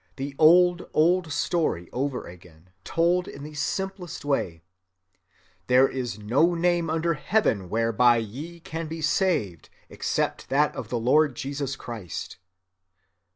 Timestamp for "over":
1.93-2.25